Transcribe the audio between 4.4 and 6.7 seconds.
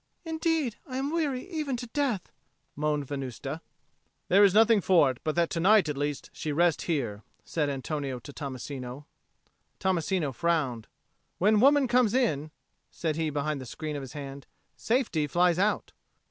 is nothing for it but that to night at least she